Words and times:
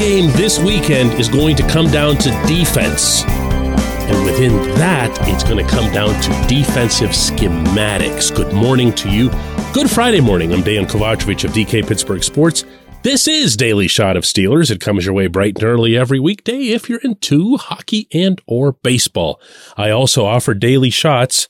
game 0.00 0.28
this 0.28 0.58
weekend 0.58 1.12
is 1.20 1.28
going 1.28 1.54
to 1.54 1.62
come 1.68 1.86
down 1.90 2.16
to 2.16 2.30
defense. 2.46 3.22
And 3.26 4.24
within 4.24 4.56
that, 4.76 5.14
it's 5.28 5.44
going 5.44 5.62
to 5.62 5.70
come 5.70 5.92
down 5.92 6.18
to 6.22 6.48
defensive 6.48 7.10
schematics. 7.10 8.34
Good 8.34 8.50
morning 8.54 8.94
to 8.94 9.10
you. 9.10 9.28
Good 9.74 9.90
Friday 9.90 10.22
morning. 10.22 10.54
I'm 10.54 10.62
Dan 10.62 10.86
Kovacevic 10.86 11.44
of 11.44 11.50
DK 11.50 11.86
Pittsburgh 11.86 12.24
Sports. 12.24 12.64
This 13.02 13.28
is 13.28 13.58
Daily 13.58 13.88
Shot 13.88 14.16
of 14.16 14.24
Steelers. 14.24 14.70
It 14.70 14.80
comes 14.80 15.04
your 15.04 15.12
way 15.12 15.26
bright 15.26 15.56
and 15.56 15.64
early 15.64 15.98
every 15.98 16.18
weekday 16.18 16.68
if 16.68 16.88
you're 16.88 17.00
into 17.00 17.58
hockey 17.58 18.08
and 18.10 18.40
or 18.46 18.72
baseball. 18.72 19.38
I 19.76 19.90
also 19.90 20.24
offer 20.24 20.54
daily 20.54 20.88
shots 20.88 21.46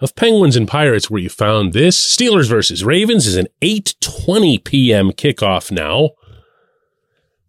of 0.00 0.16
Penguins 0.16 0.56
and 0.56 0.66
Pirates 0.66 1.10
where 1.10 1.20
you 1.20 1.28
found 1.28 1.74
this. 1.74 1.98
Steelers 1.98 2.48
versus 2.48 2.86
Ravens 2.86 3.26
is 3.26 3.36
an 3.36 3.48
8:20 3.60 4.64
p.m. 4.64 5.12
kickoff 5.12 5.70
now. 5.70 6.12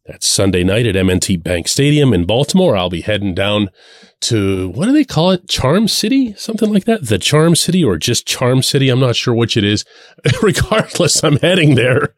That's 0.05 0.27
Sunday 0.27 0.65
night 0.65 0.85
at 0.85 0.97
M&T 0.97 1.37
Bank 1.37 1.69
Stadium 1.69 2.13
in 2.13 2.25
Baltimore. 2.25 2.75
I'll 2.75 2.89
be 2.89 3.01
heading 3.01 3.33
down 3.33 3.69
to 4.21 4.69
what 4.69 4.87
do 4.87 4.91
they 4.91 5.05
call 5.05 5.31
it? 5.31 5.47
Charm 5.47 5.87
City? 5.87 6.33
Something 6.33 6.73
like 6.73 6.83
that? 6.85 7.07
The 7.07 7.17
Charm 7.17 7.55
City 7.55 7.83
or 7.85 7.97
just 7.97 8.27
Charm 8.27 8.63
City? 8.63 8.89
I'm 8.89 8.99
not 8.99 9.15
sure 9.15 9.33
which 9.33 9.55
it 9.55 9.63
is. 9.63 9.85
Regardless, 10.41 11.23
I'm 11.23 11.37
heading 11.37 11.75
there 11.75 12.15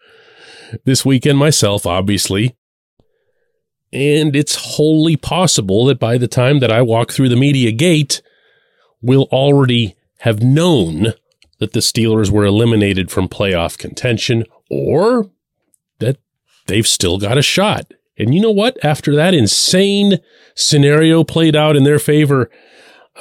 this 0.84 1.05
weekend 1.05 1.38
myself, 1.38 1.85
obviously. 1.85 2.55
And 3.93 4.35
it's 4.35 4.55
wholly 4.55 5.15
possible 5.15 5.85
that 5.85 5.99
by 5.99 6.17
the 6.17 6.27
time 6.27 6.59
that 6.62 6.71
I 6.71 6.81
walk 6.81 7.12
through 7.12 7.29
the 7.29 7.35
media 7.35 7.71
gate, 7.71 8.21
we'll 8.99 9.27
already 9.31 9.95
have 10.20 10.41
known 10.41 11.13
that 11.59 11.73
the 11.73 11.81
Steelers 11.81 12.31
were 12.31 12.45
eliminated 12.45 13.12
from 13.12 13.29
playoff 13.29 13.77
contention 13.77 14.43
or 14.71 15.29
that 15.99 16.18
they've 16.68 16.88
still 16.88 17.18
got 17.18 17.38
a 17.38 17.41
shot. 17.41 17.91
And 18.18 18.34
you 18.34 18.41
know 18.41 18.52
what? 18.52 18.84
After 18.84 19.16
that 19.16 19.34
insane 19.34 20.20
scenario 20.55 21.24
played 21.24 21.55
out 21.55 21.76
in 21.76 21.84
their 21.84 21.99
favor 21.99 22.49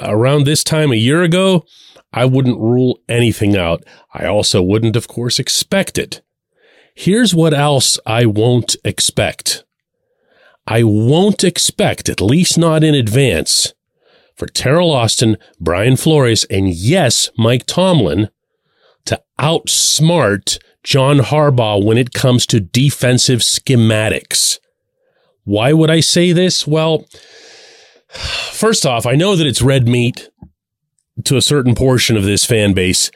uh, 0.01 0.07
around 0.09 0.45
this 0.45 0.63
time 0.63 0.91
a 0.91 0.95
year 0.95 1.21
ago, 1.21 1.65
I 2.13 2.25
wouldn't 2.25 2.59
rule 2.59 2.99
anything 3.09 3.57
out. 3.57 3.83
I 4.13 4.25
also 4.25 4.61
wouldn't, 4.61 4.95
of 4.95 5.07
course, 5.07 5.37
expect 5.37 5.97
it. 5.97 6.21
Here's 6.93 7.35
what 7.35 7.53
else 7.53 7.99
I 8.05 8.25
won't 8.25 8.77
expect. 8.85 9.65
I 10.65 10.83
won't 10.83 11.43
expect, 11.43 12.07
at 12.07 12.21
least 12.21 12.57
not 12.57 12.83
in 12.83 12.95
advance, 12.95 13.73
for 14.33 14.47
Teryl 14.47 14.93
Austin, 14.93 15.37
Brian 15.59 15.97
Flores, 15.97 16.45
and 16.45 16.69
yes, 16.69 17.29
Mike 17.37 17.65
Tomlin 17.65 18.29
to 19.05 19.21
outsmart 19.39 20.57
John 20.85 21.17
Harbaugh 21.17 21.83
when 21.83 21.97
it 21.97 22.13
comes 22.13 22.45
to 22.47 22.59
defensive 22.59 23.39
schematics. 23.39 24.59
Why 25.43 25.73
would 25.73 25.89
I 25.89 25.99
say 25.99 26.31
this? 26.31 26.67
Well, 26.67 27.05
first 28.09 28.85
off, 28.85 29.05
I 29.05 29.15
know 29.15 29.35
that 29.35 29.47
it's 29.47 29.61
red 29.61 29.87
meat 29.87 30.29
to 31.23 31.37
a 31.37 31.41
certain 31.41 31.75
portion 31.75 32.15
of 32.15 32.23
this 32.23 32.45
fan 32.45 32.73
base, 32.73 33.09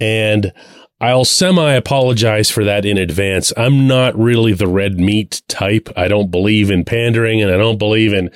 and 0.00 0.52
I'll 1.00 1.24
semi 1.24 1.72
apologize 1.74 2.50
for 2.50 2.64
that 2.64 2.84
in 2.84 2.98
advance. 2.98 3.52
I'm 3.56 3.88
not 3.88 4.16
really 4.18 4.52
the 4.52 4.68
red 4.68 4.98
meat 4.98 5.42
type. 5.48 5.88
I 5.96 6.06
don't 6.06 6.30
believe 6.30 6.70
in 6.70 6.84
pandering 6.84 7.42
and 7.42 7.52
I 7.52 7.56
don't 7.56 7.78
believe 7.78 8.12
in, 8.12 8.30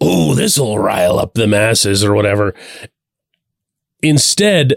oh, 0.00 0.34
this 0.34 0.58
will 0.58 0.78
rile 0.78 1.18
up 1.18 1.34
the 1.34 1.48
masses 1.48 2.04
or 2.04 2.14
whatever. 2.14 2.54
Instead, 4.02 4.74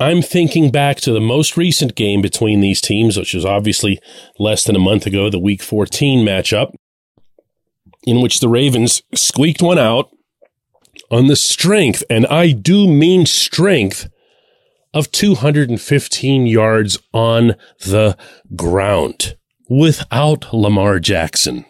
I'm 0.00 0.22
thinking 0.22 0.70
back 0.70 0.98
to 0.98 1.12
the 1.12 1.20
most 1.20 1.56
recent 1.56 1.96
game 1.96 2.22
between 2.22 2.60
these 2.60 2.80
teams, 2.80 3.16
which 3.16 3.34
was 3.34 3.44
obviously 3.44 3.98
less 4.38 4.64
than 4.64 4.76
a 4.76 4.80
month 4.80 5.06
ago, 5.06 5.28
the 5.28 5.40
week 5.40 5.60
14 5.60 6.24
matchup, 6.24 6.72
in 8.04 8.20
which 8.20 8.38
the 8.38 8.48
Ravens 8.48 9.02
squeaked 9.14 9.60
one 9.60 9.78
out 9.78 10.10
on 11.10 11.26
the 11.26 11.36
strength, 11.36 12.04
and 12.08 12.26
I 12.26 12.52
do 12.52 12.86
mean 12.86 13.26
strength 13.26 14.08
of 14.94 15.10
215 15.10 16.46
yards 16.46 16.98
on 17.12 17.56
the 17.80 18.16
ground 18.54 19.36
without 19.68 20.52
Lamar 20.52 20.98
Jackson. 20.98 21.64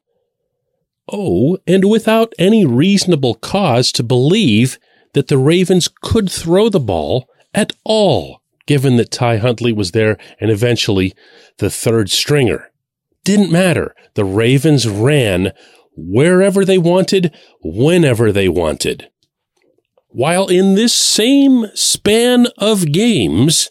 Oh, 1.10 1.58
and 1.66 1.88
without 1.88 2.34
any 2.38 2.66
reasonable 2.66 3.34
cause 3.34 3.90
to 3.92 4.02
believe 4.02 4.78
that 5.14 5.28
the 5.28 5.38
Ravens 5.38 5.88
could 6.02 6.30
throw 6.30 6.68
the 6.68 6.80
ball 6.80 7.26
at 7.54 7.72
all, 7.84 8.42
given 8.66 8.96
that 8.96 9.10
Ty 9.10 9.38
Huntley 9.38 9.72
was 9.72 9.92
there 9.92 10.18
and 10.40 10.50
eventually 10.50 11.14
the 11.58 11.70
third 11.70 12.10
stringer. 12.10 12.70
Didn't 13.24 13.52
matter. 13.52 13.94
The 14.14 14.24
Ravens 14.24 14.88
ran 14.88 15.52
wherever 15.96 16.64
they 16.64 16.78
wanted, 16.78 17.34
whenever 17.62 18.32
they 18.32 18.48
wanted. 18.48 19.10
While 20.08 20.46
in 20.46 20.74
this 20.74 20.94
same 20.94 21.66
span 21.74 22.46
of 22.56 22.92
games, 22.92 23.68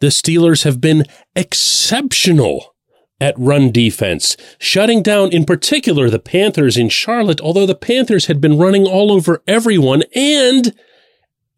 the 0.00 0.08
Steelers 0.08 0.64
have 0.64 0.80
been 0.80 1.04
exceptional 1.34 2.74
at 3.20 3.38
run 3.38 3.70
defense, 3.70 4.36
shutting 4.58 5.02
down 5.02 5.32
in 5.32 5.44
particular 5.44 6.10
the 6.10 6.18
Panthers 6.18 6.76
in 6.76 6.88
Charlotte, 6.88 7.40
although 7.40 7.64
the 7.64 7.74
Panthers 7.74 8.26
had 8.26 8.40
been 8.40 8.58
running 8.58 8.86
all 8.86 9.10
over 9.10 9.42
everyone 9.46 10.02
and 10.14 10.74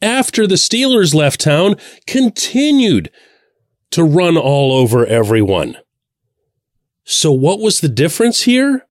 after 0.03 0.47
the 0.47 0.57
Steelers 0.57 1.15
left 1.15 1.41
town 1.41 1.77
continued 2.07 3.11
to 3.91 4.05
run 4.05 4.37
all 4.37 4.73
over 4.73 5.07
everyone. 5.07 5.79
So 7.05 7.33
what 7.33 7.61
was 7.61 7.81
the 7.81 7.89
difference 7.89 8.43
here? 8.43 8.87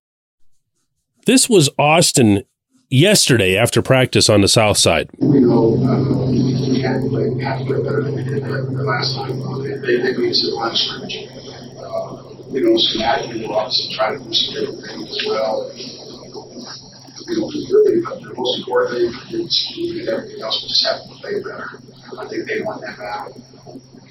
This 1.26 1.50
was 1.50 1.70
Austin 1.78 2.44
yesterday 2.90 3.58
after 3.58 3.82
practice 3.82 4.30
on 4.30 4.42
the 4.42 4.48
south 4.48 4.78
side. 4.78 5.10
You 5.20 5.42
know, 5.42 5.76
uh, 5.84 6.32
we 6.32 6.82
to 6.82 7.10
play, 7.10 7.30
play 7.66 7.84
better 7.84 8.04
than 8.04 8.16
we 8.16 8.24
did 8.24 8.44
the 8.44 8.84
last 8.84 9.16
time. 9.16 9.42
Uh, 9.42 9.58
they, 9.58 9.98
they 9.98 10.14
beat 10.16 10.32
us 10.32 10.48
at 10.48 10.54
line 10.54 10.76
scrimmage. 10.76 11.28
Uh, 11.76 12.36
you 12.52 12.62
know, 12.64 12.78
schematically, 12.78 13.42
we'll 13.42 13.58
obviously 13.58 13.96
try 13.96 14.16
to 14.16 14.24
do 14.24 14.34
some 14.34 14.54
different 14.54 14.86
things 14.86 15.10
as 15.10 15.26
well. 15.28 15.72
You 17.28 17.42
know, 17.42 17.48
really, 17.48 18.02
but 18.02 18.22
the 18.22 18.34
most 18.36 18.60
important 18.60 19.16
thing 19.32 19.42
is 19.42 19.74
and 19.78 20.10
everything 20.10 20.42
else, 20.42 20.62
we 20.62 20.70
just 20.70 20.86
have 20.86 21.02
to 21.04 21.10
play 21.16 21.42
better. 21.42 21.82
I 22.20 22.28
think 22.28 22.48
they 22.48 22.62
want 22.62 22.82
that 22.82 22.98
battle. 22.98 23.42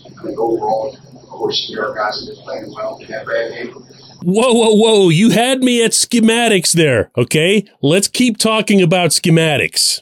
I 0.07 0.23
think 0.23 0.39
overall, 0.39 0.97
of 0.97 1.29
course, 1.29 1.75
our 1.79 1.95
guys 1.95 2.19
have 2.19 2.35
been 2.35 2.45
playing 2.45 2.73
well 2.75 2.99
in 2.99 3.11
that 3.11 3.27
bad 3.27 3.53
game. 3.53 3.73
Whoa, 4.23 4.53
whoa, 4.53 4.75
whoa. 4.75 5.09
You 5.11 5.31
had 5.31 5.63
me 5.63 5.85
at 5.85 5.93
schematics 5.93 6.73
there. 6.73 7.11
Okay. 7.17 7.65
Let's 7.83 8.09
keep 8.09 8.39
talking 8.39 8.83
about 8.83 9.11
schematics. 9.11 10.01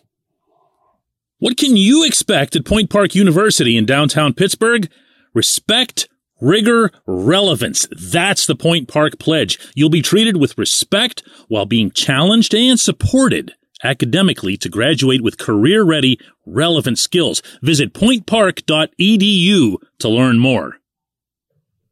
What 1.39 1.56
can 1.56 1.77
you 1.77 2.05
expect 2.06 2.55
at 2.55 2.65
Point 2.65 2.89
Park 2.89 3.17
University 3.17 3.77
in 3.77 3.84
downtown 3.84 4.33
Pittsburgh? 4.33 4.89
Respect, 5.34 6.09
rigor, 6.43 6.91
relevance. 7.07 7.87
That's 7.91 8.47
the 8.47 8.57
Point 8.57 8.89
Park 8.89 9.19
pledge. 9.19 9.59
You'll 9.75 9.89
be 9.89 10.03
treated 10.03 10.37
with 10.37 10.59
respect 10.59 11.23
while 11.49 11.67
being 11.67 11.91
challenged 11.91 12.55
and 12.55 12.79
supported 12.79 13.55
academically 13.85 14.57
to 14.57 14.69
graduate 14.69 15.23
with 15.23 15.39
career 15.39 15.83
ready, 15.83 16.19
relevant 16.47 16.99
skills. 16.99 17.43
Visit 17.63 17.95
pointpark.edu 17.95 19.77
to 19.99 20.09
learn 20.09 20.39
more. 20.39 20.77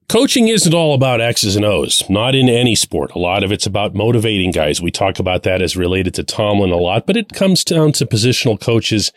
Coaching 0.08 0.48
isn't 0.48 0.74
all 0.74 0.92
about 0.92 1.20
X's 1.20 1.54
and 1.54 1.64
O's, 1.64 2.02
not 2.10 2.34
in 2.34 2.48
any 2.48 2.74
sport. 2.74 3.12
A 3.14 3.18
lot 3.20 3.44
of 3.44 3.52
it's 3.52 3.66
about 3.66 3.94
motivating 3.94 4.50
guys. 4.50 4.82
We 4.82 4.90
talk 4.90 5.20
about 5.20 5.44
that 5.44 5.62
as 5.62 5.76
related 5.76 6.14
to 6.14 6.24
Tomlin 6.24 6.72
a 6.72 6.76
lot, 6.76 7.06
but 7.06 7.16
it 7.16 7.32
comes 7.32 7.62
down 7.62 7.92
to 7.92 8.06
positional 8.06 8.60
coaches 8.60 9.12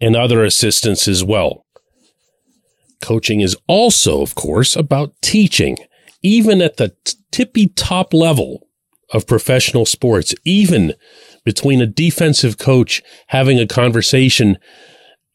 and 0.00 0.14
other 0.14 0.44
assistants 0.44 1.08
as 1.08 1.24
well. 1.24 1.66
Coaching 3.00 3.40
is 3.40 3.56
also, 3.66 4.22
of 4.22 4.34
course, 4.34 4.76
about 4.76 5.14
teaching, 5.22 5.76
even 6.22 6.60
at 6.60 6.76
the 6.76 6.94
tippy 7.30 7.68
top 7.68 8.12
level 8.12 8.66
of 9.12 9.26
professional 9.26 9.86
sports, 9.86 10.34
even 10.44 10.94
between 11.44 11.80
a 11.80 11.86
defensive 11.86 12.58
coach 12.58 13.02
having 13.28 13.58
a 13.58 13.66
conversation 13.66 14.58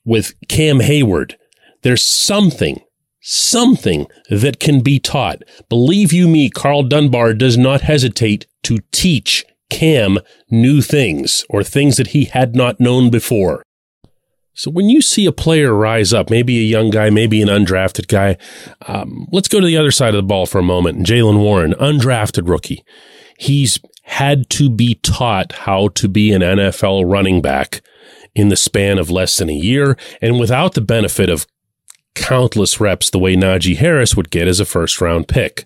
with 0.06 0.34
Cam 0.48 0.82
Hayward. 0.82 1.38
There's 1.82 2.04
something 2.04 2.80
something 3.24 4.06
that 4.30 4.60
can 4.60 4.82
be 4.82 5.00
taught. 5.00 5.42
Believe 5.70 6.12
you 6.12 6.28
me, 6.28 6.50
Karl 6.50 6.84
Dunbar 6.84 7.34
does 7.34 7.58
not 7.58 7.82
hesitate 7.82 8.46
to 8.64 8.80
teach 8.92 9.46
Cam 9.70 10.20
new 10.52 10.82
things 10.82 11.46
or 11.50 11.64
things 11.64 11.96
that 11.98 12.08
he 12.08 12.26
had 12.26 12.56
not 12.56 12.80
known 12.80 13.10
before. 13.10 13.64
So 14.56 14.70
when 14.70 14.90
you 14.90 15.02
see 15.02 15.26
a 15.26 15.32
player 15.32 15.74
rise 15.74 16.14
up, 16.14 16.30
maybe 16.30 16.60
a 16.60 16.64
young 16.64 16.92
guy, 16.92 17.10
maybe 17.10 17.42
an 17.42 17.48
undrafted 17.48 18.08
guy, 18.08 18.38
um, 18.88 19.28
let's 19.32 19.48
go 19.48 19.60
to 19.60 19.66
the 19.66 19.78
other 19.78 19.92
side 19.92 20.14
of 20.14 20.20
the 20.20 20.28
ball 20.28 20.46
for 20.46 20.60
a 20.60 20.64
moment. 20.64 21.06
Jaylen 21.08 21.40
Warren, 21.40 21.74
undrafted 21.74 22.48
rookie. 22.48 22.84
He's 23.38 23.80
had 24.04 24.50
to 24.52 24.70
be 24.70 24.96
taught 24.96 25.54
how 25.54 25.88
to 25.90 26.08
be 26.08 26.32
an 26.32 26.42
NFL 26.42 27.10
running 27.12 27.42
back 27.42 27.82
in 28.36 28.50
the 28.50 28.56
span 28.56 29.00
of 29.00 29.10
less 29.10 29.38
than 29.38 29.50
a 29.50 29.54
year 29.54 29.98
and 30.22 30.40
without 30.40 30.74
the 30.74 30.82
benefit 30.82 31.30
of 31.30 31.48
countless 32.14 32.80
reps 32.80 33.10
the 33.10 33.20
way 33.20 33.36
Najee 33.36 33.78
Harris 33.78 34.16
would 34.16 34.30
get 34.30 34.48
as 34.48 34.60
a 34.60 34.66
first 34.66 35.02
round 35.02 35.28
pick. 35.28 35.66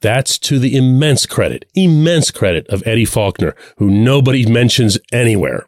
That's 0.00 0.38
to 0.40 0.58
the 0.58 0.76
immense 0.76 1.26
credit, 1.26 1.64
immense 1.74 2.30
credit 2.30 2.68
of 2.68 2.86
Eddie 2.86 3.04
Faulkner, 3.04 3.54
who 3.78 3.88
nobody 3.90 4.44
mentions 4.46 4.98
anywhere. 5.12 5.64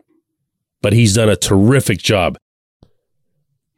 But 0.84 0.92
he's 0.92 1.14
done 1.14 1.30
a 1.30 1.36
terrific 1.36 1.96
job. 1.96 2.36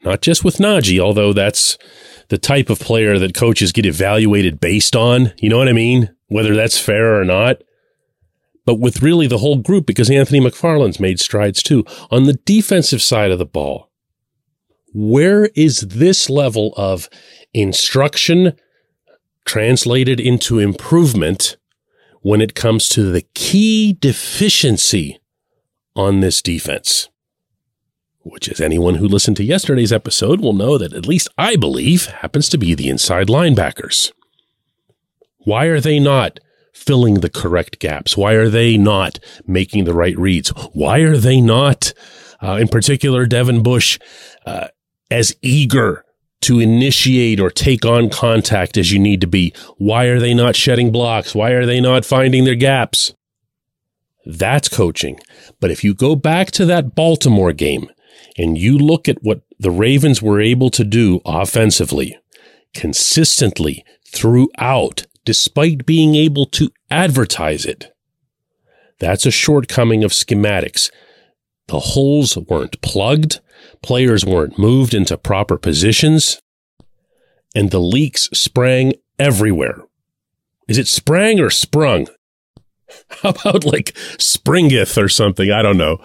Not 0.02 0.22
just 0.22 0.42
with 0.42 0.56
Najee, 0.56 0.98
although 0.98 1.32
that's 1.32 1.78
the 2.30 2.36
type 2.36 2.68
of 2.68 2.80
player 2.80 3.16
that 3.16 3.32
coaches 3.32 3.70
get 3.70 3.86
evaluated 3.86 4.58
based 4.58 4.96
on. 4.96 5.32
You 5.38 5.48
know 5.48 5.56
what 5.56 5.68
I 5.68 5.72
mean? 5.72 6.12
Whether 6.26 6.56
that's 6.56 6.80
fair 6.80 7.20
or 7.20 7.24
not. 7.24 7.62
But 8.64 8.80
with 8.80 9.04
really 9.04 9.28
the 9.28 9.38
whole 9.38 9.58
group, 9.58 9.86
because 9.86 10.10
Anthony 10.10 10.40
McFarland's 10.40 10.98
made 10.98 11.20
strides 11.20 11.62
too. 11.62 11.84
On 12.10 12.24
the 12.24 12.40
defensive 12.44 13.00
side 13.00 13.30
of 13.30 13.38
the 13.38 13.46
ball, 13.46 13.88
where 14.92 15.44
is 15.54 15.82
this 15.82 16.28
level 16.28 16.74
of 16.76 17.08
instruction 17.54 18.54
translated 19.44 20.18
into 20.18 20.58
improvement 20.58 21.56
when 22.22 22.40
it 22.40 22.56
comes 22.56 22.88
to 22.88 23.12
the 23.12 23.22
key 23.34 23.92
deficiency 23.92 25.20
on 25.96 26.20
this 26.20 26.40
defense? 26.42 27.08
Which, 28.20 28.48
as 28.48 28.60
anyone 28.60 28.96
who 28.96 29.06
listened 29.06 29.36
to 29.38 29.44
yesterday's 29.44 29.92
episode 29.92 30.40
will 30.40 30.52
know 30.52 30.78
that 30.78 30.92
at 30.92 31.06
least 31.06 31.28
I 31.38 31.56
believe 31.56 32.06
happens 32.06 32.48
to 32.50 32.58
be 32.58 32.74
the 32.74 32.88
inside 32.88 33.28
linebackers. 33.28 34.12
Why 35.38 35.66
are 35.66 35.80
they 35.80 36.00
not 36.00 36.40
filling 36.74 37.14
the 37.14 37.30
correct 37.30 37.78
gaps? 37.78 38.16
Why 38.16 38.32
are 38.32 38.48
they 38.48 38.76
not 38.76 39.20
making 39.46 39.84
the 39.84 39.94
right 39.94 40.18
reads? 40.18 40.50
Why 40.72 40.98
are 40.98 41.16
they 41.16 41.40
not, 41.40 41.94
uh, 42.42 42.58
in 42.60 42.68
particular, 42.68 43.26
Devin 43.26 43.62
Bush, 43.62 43.98
uh, 44.44 44.68
as 45.08 45.36
eager 45.40 46.04
to 46.42 46.58
initiate 46.58 47.40
or 47.40 47.50
take 47.50 47.86
on 47.86 48.10
contact 48.10 48.76
as 48.76 48.92
you 48.92 48.98
need 48.98 49.20
to 49.20 49.28
be? 49.28 49.54
Why 49.78 50.06
are 50.06 50.18
they 50.18 50.34
not 50.34 50.56
shedding 50.56 50.90
blocks? 50.90 51.32
Why 51.32 51.50
are 51.50 51.64
they 51.64 51.80
not 51.80 52.04
finding 52.04 52.44
their 52.44 52.56
gaps? 52.56 53.14
That's 54.26 54.68
coaching. 54.68 55.20
But 55.60 55.70
if 55.70 55.82
you 55.82 55.94
go 55.94 56.16
back 56.16 56.50
to 56.52 56.66
that 56.66 56.94
Baltimore 56.94 57.52
game 57.52 57.88
and 58.36 58.58
you 58.58 58.78
look 58.78 59.08
at 59.08 59.22
what 59.22 59.42
the 59.58 59.70
Ravens 59.70 60.20
were 60.20 60.40
able 60.40 60.70
to 60.70 60.84
do 60.84 61.20
offensively, 61.24 62.18
consistently 62.74 63.84
throughout, 64.06 65.06
despite 65.24 65.86
being 65.86 66.14
able 66.14 66.46
to 66.46 66.70
advertise 66.90 67.64
it, 67.64 67.92
that's 68.98 69.26
a 69.26 69.30
shortcoming 69.30 70.04
of 70.04 70.12
schematics. 70.12 70.90
The 71.68 71.80
holes 71.80 72.36
weren't 72.36 72.80
plugged. 72.82 73.40
Players 73.82 74.24
weren't 74.24 74.58
moved 74.58 74.94
into 74.94 75.16
proper 75.18 75.58
positions 75.58 76.40
and 77.56 77.70
the 77.70 77.80
leaks 77.80 78.28
sprang 78.34 78.92
everywhere. 79.18 79.82
Is 80.68 80.76
it 80.76 80.86
sprang 80.86 81.40
or 81.40 81.48
sprung? 81.48 82.06
How 83.08 83.30
about 83.30 83.64
like 83.64 83.94
springeth 84.18 85.02
or 85.02 85.08
something? 85.08 85.50
I 85.50 85.62
don't 85.62 85.76
know. 85.76 85.98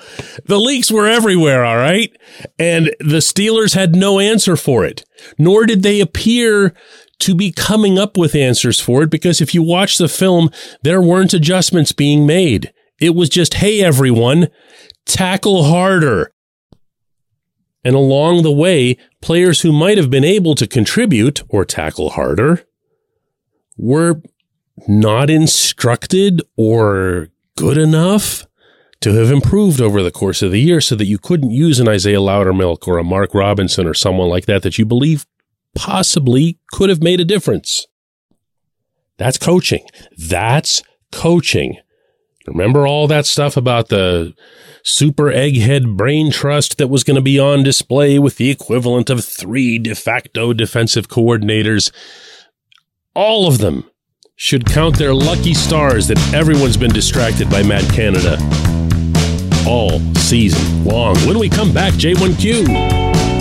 The 0.46 0.60
leaks 0.60 0.92
were 0.92 1.08
everywhere, 1.08 1.64
all 1.66 1.78
right? 1.78 2.12
And 2.58 2.88
the 3.00 3.20
Steelers 3.20 3.74
had 3.74 3.96
no 3.96 4.20
answer 4.20 4.56
for 4.56 4.86
it, 4.86 5.04
nor 5.38 5.66
did 5.66 5.84
they 5.84 6.00
appear 6.00 6.74
to 7.20 7.36
be 7.36 7.52
coming 7.52 8.00
up 8.00 8.18
with 8.18 8.34
answers 8.34 8.80
for 8.80 9.04
it 9.04 9.12
because 9.12 9.42
if 9.42 9.54
you 9.54 9.62
watch 9.62 9.98
the 9.98 10.08
film, 10.08 10.50
there 10.82 11.02
weren't 11.02 11.34
adjustments 11.34 11.92
being 11.92 12.26
made. 12.26 12.74
It 13.00 13.16
was 13.16 13.30
just, 13.30 13.56
hey, 13.56 13.82
everyone, 13.82 14.48
tackle 15.06 15.66
harder. 15.66 16.32
And 17.84 17.96
along 17.96 18.44
the 18.44 18.52
way, 18.52 18.98
players 19.22 19.62
who 19.62 19.72
might 19.72 19.98
have 19.98 20.10
been 20.10 20.24
able 20.24 20.56
to 20.56 20.68
contribute 20.68 21.42
or 21.50 21.66
tackle 21.66 22.12
harder 22.12 22.64
were 23.78 24.22
not 24.88 25.30
instructed 25.30 26.42
or 26.56 27.30
good 27.56 27.78
enough 27.78 28.46
to 29.02 29.14
have 29.14 29.32
improved 29.32 29.82
over 29.82 30.04
the 30.04 30.12
course 30.12 30.42
of 30.42 30.52
the 30.52 30.62
year 30.62 30.80
so 30.80 30.96
that 30.96 31.06
you 31.06 31.18
couldn't 31.18 31.52
use 31.52 31.80
an 31.80 31.88
Isaiah 31.88 32.20
Loudermilk 32.20 32.88
or 32.88 32.98
a 32.98 33.04
Mark 33.04 33.34
Robinson 33.34 33.88
or 33.88 33.94
someone 33.94 34.30
like 34.30 34.46
that 34.46 34.62
that 34.64 34.78
you 34.78 34.86
believe 34.86 35.26
possibly 35.76 36.60
could 36.72 36.90
have 36.90 37.02
made 37.02 37.20
a 37.20 37.26
difference. 37.26 37.88
That's 39.18 39.38
coaching. 39.38 39.86
That's 40.18 40.84
coaching. 41.12 41.78
Remember 42.48 42.88
all 42.88 43.08
that 43.08 43.26
stuff 43.26 43.56
about 43.56 43.90
the 43.90 44.34
super 44.84 45.26
egghead 45.26 45.96
brain 45.96 46.32
trust 46.32 46.78
that 46.78 46.88
was 46.88 47.04
going 47.04 47.16
to 47.16 47.22
be 47.22 47.38
on 47.38 47.64
display 47.64 48.18
with 48.18 48.38
the 48.38 48.50
equivalent 48.50 49.10
of 49.10 49.24
three 49.24 49.78
de 49.78 49.94
facto 49.94 50.54
defensive 50.54 51.08
coordinators? 51.08 51.92
All 53.14 53.48
of 53.48 53.60
them 53.60 53.91
should 54.42 54.66
count 54.66 54.98
their 54.98 55.14
lucky 55.14 55.54
stars 55.54 56.08
that 56.08 56.18
everyone's 56.34 56.76
been 56.76 56.92
distracted 56.92 57.48
by 57.48 57.62
Matt 57.62 57.88
Canada 57.94 58.40
all 59.68 60.00
season 60.16 60.84
long. 60.84 61.16
When 61.28 61.38
we 61.38 61.48
come 61.48 61.72
back, 61.72 61.94
J1Q. 61.94 63.41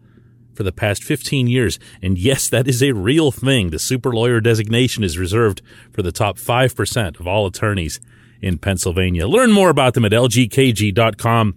for 0.61 0.65
the 0.65 0.71
past 0.71 1.03
15 1.03 1.47
years. 1.47 1.79
And 2.03 2.19
yes, 2.19 2.47
that 2.49 2.67
is 2.67 2.83
a 2.83 2.91
real 2.91 3.31
thing. 3.31 3.71
The 3.71 3.79
super 3.79 4.13
lawyer 4.13 4.39
designation 4.39 5.03
is 5.03 5.17
reserved 5.17 5.63
for 5.91 6.03
the 6.03 6.11
top 6.11 6.37
5% 6.37 7.19
of 7.19 7.25
all 7.25 7.47
attorneys 7.47 7.99
in 8.43 8.59
Pennsylvania. 8.59 9.27
Learn 9.27 9.51
more 9.51 9.71
about 9.71 9.95
them 9.95 10.05
at 10.05 10.11
lgkg.com 10.11 11.55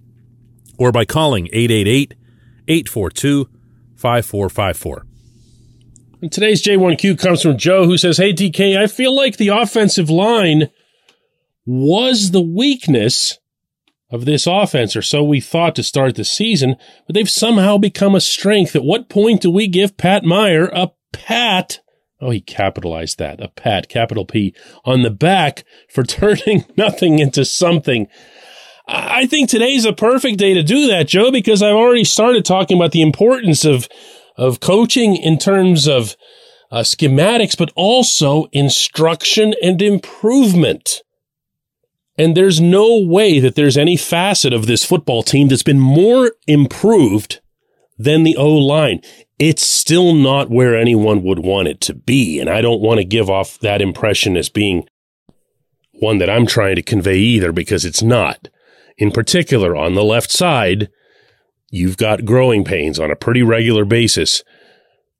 or 0.78 0.90
by 0.90 1.04
calling 1.04 1.48
888 1.52 2.14
842 2.66 3.44
5454. 3.94 5.06
And 6.22 6.32
Today's 6.32 6.62
J1Q 6.62 7.18
comes 7.18 7.42
from 7.42 7.58
Joe 7.58 7.84
who 7.84 7.98
says, 7.98 8.16
Hey 8.16 8.32
DK, 8.32 8.78
I 8.78 8.86
feel 8.86 9.14
like 9.14 9.36
the 9.36 9.48
offensive 9.48 10.08
line 10.08 10.70
was 11.66 12.30
the 12.30 12.40
weakness 12.40 13.38
of 14.14 14.26
this 14.26 14.46
offense, 14.46 14.94
or 14.94 15.02
so 15.02 15.24
we 15.24 15.40
thought 15.40 15.74
to 15.74 15.82
start 15.82 16.14
the 16.14 16.24
season, 16.24 16.76
but 17.06 17.14
they've 17.14 17.28
somehow 17.28 17.76
become 17.76 18.14
a 18.14 18.20
strength. 18.20 18.76
At 18.76 18.84
what 18.84 19.08
point 19.08 19.42
do 19.42 19.50
we 19.50 19.66
give 19.66 19.96
Pat 19.96 20.24
Meyer 20.24 20.66
a 20.66 20.92
pat? 21.12 21.80
Oh, 22.20 22.30
he 22.30 22.40
capitalized 22.40 23.18
that, 23.18 23.42
a 23.42 23.48
pat, 23.48 23.88
capital 23.88 24.24
P, 24.24 24.54
on 24.84 25.02
the 25.02 25.10
back 25.10 25.64
for 25.90 26.02
turning 26.04 26.64
nothing 26.76 27.18
into 27.18 27.44
something. 27.44 28.06
I 28.86 29.26
think 29.26 29.48
today's 29.48 29.84
a 29.84 29.92
perfect 29.92 30.38
day 30.38 30.54
to 30.54 30.62
do 30.62 30.86
that, 30.86 31.08
Joe, 31.08 31.32
because 31.32 31.60
I've 31.60 31.74
already 31.74 32.04
started 32.04 32.44
talking 32.44 32.76
about 32.76 32.92
the 32.92 33.02
importance 33.02 33.64
of, 33.64 33.88
of 34.36 34.60
coaching 34.60 35.16
in 35.16 35.38
terms 35.38 35.88
of 35.88 36.14
uh, 36.70 36.82
schematics, 36.82 37.58
but 37.58 37.72
also 37.74 38.46
instruction 38.52 39.54
and 39.60 39.82
improvement. 39.82 41.02
And 42.16 42.36
there's 42.36 42.60
no 42.60 42.98
way 42.98 43.40
that 43.40 43.54
there's 43.56 43.76
any 43.76 43.96
facet 43.96 44.52
of 44.52 44.66
this 44.66 44.84
football 44.84 45.22
team 45.22 45.48
that's 45.48 45.64
been 45.64 45.80
more 45.80 46.32
improved 46.46 47.40
than 47.98 48.22
the 48.22 48.36
O 48.36 48.48
line. 48.48 49.00
It's 49.38 49.66
still 49.66 50.14
not 50.14 50.50
where 50.50 50.76
anyone 50.76 51.22
would 51.24 51.40
want 51.40 51.68
it 51.68 51.80
to 51.82 51.94
be. 51.94 52.38
And 52.38 52.48
I 52.48 52.60
don't 52.60 52.80
want 52.80 52.98
to 52.98 53.04
give 53.04 53.28
off 53.28 53.58
that 53.60 53.82
impression 53.82 54.36
as 54.36 54.48
being 54.48 54.86
one 55.92 56.18
that 56.18 56.30
I'm 56.30 56.46
trying 56.46 56.76
to 56.76 56.82
convey 56.82 57.18
either 57.18 57.52
because 57.52 57.84
it's 57.84 58.02
not. 58.02 58.48
In 58.96 59.10
particular, 59.10 59.74
on 59.74 59.94
the 59.94 60.04
left 60.04 60.30
side, 60.30 60.88
you've 61.70 61.96
got 61.96 62.24
growing 62.24 62.64
pains 62.64 63.00
on 63.00 63.10
a 63.10 63.16
pretty 63.16 63.42
regular 63.42 63.84
basis 63.84 64.44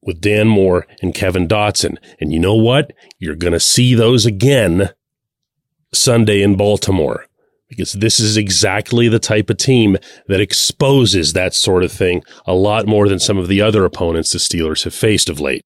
with 0.01 0.21
Dan 0.21 0.47
Moore 0.47 0.87
and 1.03 1.15
Kevin 1.15 1.49
Dotson. 1.49 1.97
And 2.21 2.33
you 2.33 2.39
know 2.39 2.55
what? 2.55 2.93
You're 3.19 3.35
going 3.35 3.53
to 3.53 3.61
see 3.61 3.95
those 3.95 4.27
again 4.27 4.91
Sunday 5.95 6.43
in 6.43 6.57
Baltimore 6.57 7.27
because 7.69 7.95
this 7.95 8.21
is 8.21 8.37
exactly 8.37 9.09
the 9.09 9.19
type 9.19 9.51
of 9.51 9.57
team 9.57 9.97
that 10.29 10.41
exposes 10.41 11.33
that 11.33 11.55
sort 11.55 11.83
of 11.83 11.91
thing 11.91 12.23
a 12.47 12.55
lot 12.55 12.87
more 12.87 13.09
than 13.09 13.19
some 13.19 13.39
of 13.39 13.49
the 13.49 13.61
other 13.61 13.85
opponents 13.85 14.33
the 14.33 14.39
Steelers 14.39 14.85
have 14.85 14.95
faced 14.95 15.29
of 15.29 15.41
late. 15.41 15.63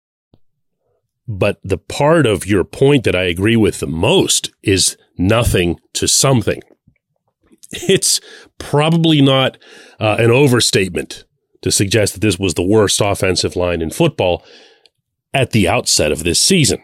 But 1.26 1.58
the 1.64 1.78
part 1.78 2.26
of 2.26 2.46
your 2.46 2.64
point 2.64 3.04
that 3.04 3.16
I 3.16 3.24
agree 3.24 3.56
with 3.56 3.80
the 3.80 3.86
most 3.86 4.50
is 4.62 4.96
nothing 5.18 5.80
to 5.94 6.06
something. 6.06 6.62
It's 7.72 8.20
probably 8.58 9.20
not 9.20 9.58
uh, 9.98 10.16
an 10.20 10.30
overstatement 10.30 11.24
to 11.62 11.72
suggest 11.72 12.14
that 12.14 12.20
this 12.20 12.38
was 12.38 12.54
the 12.54 12.62
worst 12.62 13.00
offensive 13.00 13.56
line 13.56 13.82
in 13.82 13.90
football 13.90 14.44
at 15.34 15.50
the 15.50 15.66
outset 15.66 16.12
of 16.12 16.22
this 16.22 16.40
season. 16.40 16.80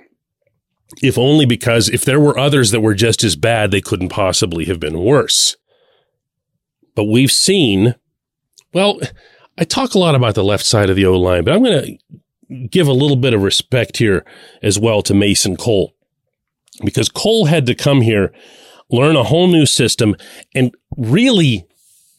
If 1.00 1.16
only 1.16 1.46
because 1.46 1.88
if 1.88 2.04
there 2.04 2.20
were 2.20 2.38
others 2.38 2.70
that 2.70 2.80
were 2.80 2.94
just 2.94 3.24
as 3.24 3.36
bad, 3.36 3.70
they 3.70 3.80
couldn't 3.80 4.10
possibly 4.10 4.66
have 4.66 4.80
been 4.80 4.98
worse. 4.98 5.56
But 6.94 7.04
we've 7.04 7.32
seen, 7.32 7.94
well, 8.74 9.00
I 9.58 9.64
talk 9.64 9.94
a 9.94 9.98
lot 9.98 10.14
about 10.14 10.34
the 10.34 10.44
left 10.44 10.64
side 10.66 10.90
of 10.90 10.96
the 10.96 11.06
O 11.06 11.18
line, 11.18 11.44
but 11.44 11.54
I'm 11.54 11.62
going 11.62 11.98
to 12.50 12.66
give 12.68 12.88
a 12.88 12.92
little 12.92 13.16
bit 13.16 13.32
of 13.32 13.42
respect 13.42 13.96
here 13.96 14.24
as 14.62 14.78
well 14.78 15.02
to 15.02 15.14
Mason 15.14 15.56
Cole 15.56 15.94
because 16.84 17.08
Cole 17.08 17.46
had 17.46 17.66
to 17.66 17.74
come 17.74 18.00
here, 18.00 18.32
learn 18.90 19.16
a 19.16 19.24
whole 19.24 19.46
new 19.46 19.66
system, 19.66 20.16
and 20.54 20.74
really 20.96 21.66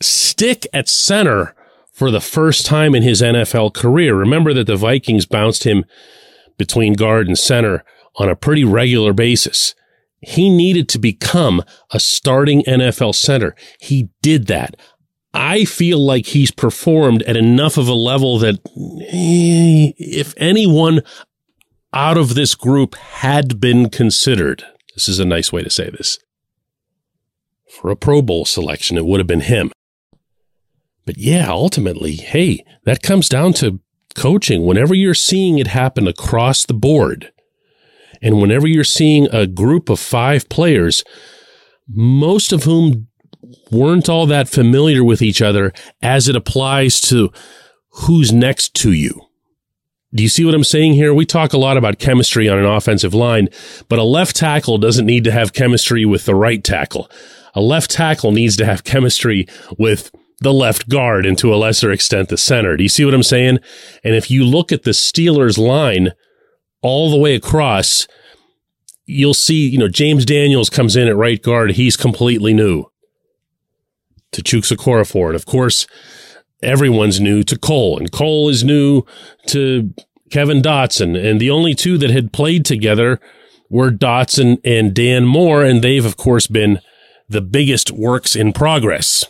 stick 0.01 0.65
at 0.73 0.87
center 0.87 1.55
for 1.91 2.09
the 2.09 2.21
first 2.21 2.65
time 2.65 2.95
in 2.95 3.03
his 3.03 3.21
NFL 3.21 3.73
career. 3.73 4.15
Remember 4.15 4.53
that 4.53 4.67
the 4.67 4.75
Vikings 4.75 5.25
bounced 5.25 5.63
him 5.63 5.85
between 6.57 6.93
guard 6.93 7.27
and 7.27 7.37
center 7.37 7.83
on 8.17 8.29
a 8.29 8.35
pretty 8.35 8.63
regular 8.63 9.13
basis. 9.13 9.75
He 10.21 10.49
needed 10.49 10.87
to 10.89 10.99
become 10.99 11.63
a 11.91 11.99
starting 11.99 12.63
NFL 12.63 13.15
center. 13.15 13.55
He 13.79 14.09
did 14.21 14.47
that. 14.47 14.75
I 15.33 15.65
feel 15.65 15.99
like 15.99 16.27
he's 16.27 16.51
performed 16.51 17.23
at 17.23 17.35
enough 17.35 17.77
of 17.77 17.87
a 17.87 17.93
level 17.93 18.37
that 18.39 18.55
eh, 18.55 19.91
if 19.97 20.33
anyone 20.37 21.01
out 21.91 22.17
of 22.17 22.35
this 22.35 22.55
group 22.55 22.95
had 22.95 23.59
been 23.59 23.89
considered, 23.89 24.63
this 24.93 25.09
is 25.09 25.19
a 25.19 25.25
nice 25.25 25.51
way 25.51 25.63
to 25.63 25.69
say 25.69 25.89
this, 25.89 26.19
for 27.67 27.89
a 27.89 27.95
Pro 27.95 28.21
Bowl 28.21 28.45
selection, 28.45 28.97
it 28.97 29.05
would 29.05 29.19
have 29.19 29.27
been 29.27 29.41
him. 29.41 29.71
But 31.05 31.17
yeah, 31.17 31.49
ultimately, 31.49 32.15
hey, 32.15 32.63
that 32.85 33.01
comes 33.01 33.27
down 33.27 33.53
to 33.53 33.79
coaching. 34.15 34.65
Whenever 34.65 34.93
you're 34.93 35.13
seeing 35.13 35.57
it 35.57 35.67
happen 35.67 36.07
across 36.07 36.65
the 36.65 36.73
board, 36.73 37.32
and 38.23 38.41
whenever 38.41 38.65
you're 38.65 38.85
seeing 38.85 39.27
a 39.31 39.45
group 39.45 39.89
of 39.89 39.99
five 39.99 40.47
players, 40.47 41.03
most 41.87 42.53
of 42.53 42.63
whom 42.63 43.09
weren't 43.69 44.07
all 44.07 44.25
that 44.25 44.47
familiar 44.47 45.03
with 45.03 45.21
each 45.21 45.41
other 45.41 45.73
as 46.01 46.29
it 46.29 46.35
applies 46.35 47.01
to 47.01 47.31
who's 47.89 48.31
next 48.31 48.73
to 48.75 48.93
you. 48.93 49.21
Do 50.15 50.23
you 50.23 50.29
see 50.29 50.45
what 50.45 50.55
I'm 50.55 50.63
saying 50.63 50.93
here? 50.93 51.13
We 51.13 51.25
talk 51.25 51.53
a 51.53 51.57
lot 51.57 51.75
about 51.75 51.99
chemistry 51.99 52.47
on 52.47 52.57
an 52.57 52.65
offensive 52.65 53.13
line, 53.13 53.49
but 53.89 53.99
a 53.99 54.03
left 54.03 54.35
tackle 54.35 54.77
doesn't 54.77 55.05
need 55.05 55.25
to 55.25 55.31
have 55.31 55.53
chemistry 55.53 56.05
with 56.05 56.25
the 56.25 56.35
right 56.35 56.63
tackle. 56.63 57.11
A 57.55 57.61
left 57.61 57.91
tackle 57.91 58.31
needs 58.31 58.55
to 58.57 58.65
have 58.65 58.83
chemistry 58.83 59.47
with 59.77 60.11
the 60.39 60.53
left 60.53 60.87
guard 60.87 61.25
and 61.25 61.37
to 61.39 61.53
a 61.53 61.57
lesser 61.57 61.91
extent 61.91 62.29
the 62.29 62.37
center. 62.37 62.77
Do 62.77 62.83
you 62.83 62.89
see 62.89 63.03
what 63.03 63.13
I'm 63.13 63.23
saying? 63.23 63.59
And 64.03 64.15
if 64.15 64.31
you 64.31 64.45
look 64.45 64.71
at 64.71 64.83
the 64.83 64.91
Steelers 64.91 65.57
line 65.57 66.13
all 66.83 67.09
the 67.09 67.17
way 67.17 67.33
across, 67.33 68.07
you'll 69.05 69.33
see, 69.33 69.67
you 69.67 69.77
know, 69.77 69.87
James 69.87 70.25
Daniels 70.25 70.69
comes 70.69 70.95
in 70.95 71.07
at 71.07 71.15
right 71.15 71.41
guard. 71.41 71.71
He's 71.71 71.97
completely 71.97 72.53
new 72.53 72.85
to 74.31 74.43
Okorafor. 74.43 75.27
And 75.27 75.35
of 75.35 75.45
course, 75.45 75.87
everyone's 76.61 77.19
new 77.19 77.43
to 77.43 77.57
Cole, 77.57 77.97
and 77.97 78.11
Cole 78.11 78.49
is 78.49 78.63
new 78.63 79.03
to 79.47 79.93
Kevin 80.29 80.61
Dotson. 80.61 81.17
And 81.17 81.39
the 81.39 81.49
only 81.49 81.73
two 81.73 81.97
that 81.97 82.09
had 82.09 82.33
played 82.33 82.65
together 82.65 83.19
were 83.69 83.91
Dotson 83.91 84.59
and 84.63 84.93
Dan 84.93 85.25
Moore, 85.25 85.63
and 85.63 85.81
they've, 85.81 86.05
of 86.05 86.17
course, 86.17 86.47
been 86.47 86.79
the 87.27 87.41
biggest 87.41 87.91
works 87.91 88.35
in 88.35 88.53
progress. 88.53 89.25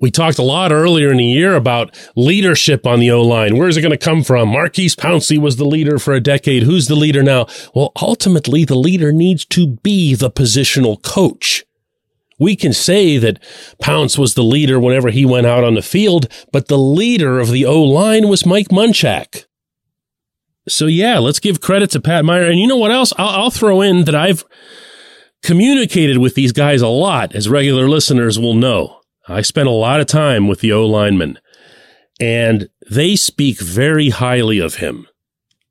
We 0.00 0.10
talked 0.10 0.38
a 0.38 0.42
lot 0.42 0.72
earlier 0.72 1.10
in 1.10 1.18
the 1.18 1.24
year 1.24 1.54
about 1.54 1.94
leadership 2.16 2.86
on 2.86 3.00
the 3.00 3.10
O 3.10 3.20
line. 3.20 3.58
Where's 3.58 3.76
it 3.76 3.82
going 3.82 3.90
to 3.90 3.98
come 3.98 4.24
from? 4.24 4.48
Maurkice 4.48 4.94
Pouncey 4.96 5.38
was 5.38 5.56
the 5.56 5.66
leader 5.66 5.98
for 5.98 6.14
a 6.14 6.20
decade. 6.20 6.62
Who's 6.62 6.86
the 6.86 6.94
leader 6.94 7.22
now? 7.22 7.46
Well, 7.74 7.92
ultimately, 8.00 8.64
the 8.64 8.78
leader 8.78 9.12
needs 9.12 9.44
to 9.46 9.66
be 9.66 10.14
the 10.14 10.30
positional 10.30 11.02
coach. 11.02 11.64
We 12.38 12.56
can 12.56 12.72
say 12.72 13.18
that 13.18 13.38
Pounce 13.78 14.16
was 14.16 14.32
the 14.32 14.42
leader 14.42 14.80
whenever 14.80 15.10
he 15.10 15.26
went 15.26 15.46
out 15.46 15.62
on 15.62 15.74
the 15.74 15.82
field, 15.82 16.26
but 16.50 16.68
the 16.68 16.78
leader 16.78 17.38
of 17.38 17.50
the 17.50 17.66
O 17.66 17.82
line 17.82 18.28
was 18.28 18.46
Mike 18.46 18.68
Munchak. 18.68 19.44
So 20.66 20.86
yeah, 20.86 21.18
let's 21.18 21.40
give 21.40 21.60
credit 21.60 21.90
to 21.90 22.00
Pat 22.00 22.24
Meyer. 22.24 22.46
And 22.46 22.58
you 22.58 22.66
know 22.66 22.78
what 22.78 22.90
else? 22.90 23.12
I'll, 23.18 23.28
I'll 23.28 23.50
throw 23.50 23.82
in 23.82 24.04
that 24.04 24.14
I've 24.14 24.46
communicated 25.42 26.16
with 26.16 26.34
these 26.34 26.52
guys 26.52 26.80
a 26.80 26.88
lot, 26.88 27.34
as 27.34 27.50
regular 27.50 27.86
listeners 27.88 28.38
will 28.38 28.54
know. 28.54 28.99
I 29.28 29.42
spent 29.42 29.68
a 29.68 29.72
lot 29.72 30.00
of 30.00 30.06
time 30.06 30.48
with 30.48 30.60
the 30.60 30.72
O 30.72 30.86
linemen, 30.86 31.38
and 32.18 32.68
they 32.90 33.16
speak 33.16 33.60
very 33.60 34.10
highly 34.10 34.58
of 34.58 34.76
him, 34.76 35.06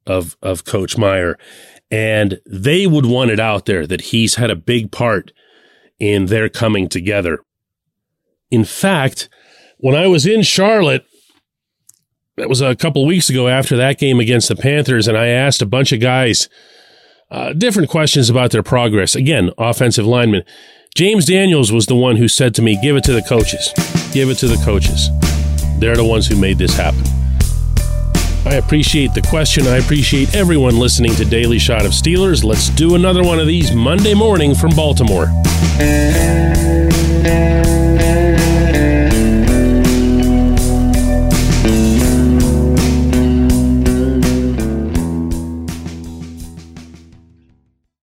of 0.06 0.38
of 0.42 0.66
Coach 0.66 0.98
Meyer, 0.98 1.38
and 1.92 2.40
they 2.46 2.88
would 2.88 3.06
want 3.06 3.32
it 3.32 3.40
out 3.40 3.66
there 3.66 3.86
that 3.88 4.02
he's 4.02 4.36
had 4.36 4.52
a 4.52 4.56
big 4.56 4.92
part 4.92 5.32
in 6.00 6.28
their 6.28 6.50
coming 6.50 6.88
together. 6.88 7.40
In 8.52 8.64
fact, 8.64 9.30
when 9.78 9.96
I 9.96 10.08
was 10.08 10.26
in 10.26 10.42
Charlotte, 10.44 11.06
that 12.38 12.50
was 12.50 12.62
a 12.62 12.76
couple 12.76 13.06
weeks 13.06 13.30
ago 13.30 13.48
after 13.48 13.76
that 13.78 13.98
game 13.98 14.20
against 14.20 14.48
the 14.48 14.56
Panthers, 14.56 15.08
and 15.08 15.18
I 15.18 15.28
asked 15.28 15.62
a 15.62 15.66
bunch 15.66 15.92
of 15.92 16.00
guys 16.00 16.48
uh, 17.32 17.54
different 17.54 17.90
questions 17.90 18.30
about 18.30 18.52
their 18.52 18.64
progress. 18.64 19.16
Again, 19.16 19.52
offensive 19.58 20.06
linemen. 20.06 20.44
James 20.96 21.26
Daniels 21.26 21.72
was 21.72 21.86
the 21.86 21.96
one 21.96 22.18
who 22.18 22.28
said 22.28 22.54
to 22.56 22.62
me, 22.62 22.78
Give 22.82 22.98
it 22.98 23.04
to 23.06 23.14
the 23.14 23.22
coaches. 23.22 23.72
Give 24.12 24.30
it 24.30 24.36
to 24.40 24.48
the 24.48 24.62
coaches. 24.66 25.10
They're 25.80 25.96
the 25.96 26.04
ones 26.04 26.28
who 26.28 26.36
made 26.36 26.58
this 26.58 26.76
happen. 26.76 27.04
I 28.46 28.56
appreciate 28.56 29.14
the 29.14 29.22
question. 29.22 29.68
I 29.68 29.78
appreciate 29.78 30.34
everyone 30.36 30.78
listening 30.78 31.14
to 31.16 31.26
Daily 31.26 31.60
Shot 31.60 31.86
of 31.86 31.92
Steelers. 31.92 32.44
Let's 32.44 32.70
do 32.70 32.96
another 32.96 33.24
one 33.24 33.40
of 33.40 33.48
these 33.48 33.74
Monday 33.74 34.14
morning 34.14 34.56
from 34.56 34.72
Baltimore. 34.72 35.28